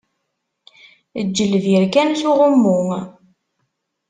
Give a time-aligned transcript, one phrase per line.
[1.19, 2.79] Eǧǧ lbir kan s uɣummu.